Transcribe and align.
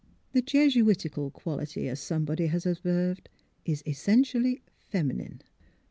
The 0.31 0.41
Jesuitical 0.41 1.29
quality, 1.29 1.87
as 1.87 1.99
somebody 1.99 2.47
has 2.47 2.65
observed, 2.65 3.29
is 3.65 3.83
essentially 3.85 4.63
feminine. 4.79 5.43